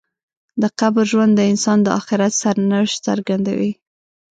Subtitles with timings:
[0.61, 3.71] د قبر ژوند د انسان د آخرت سرنوشت څرګندوي.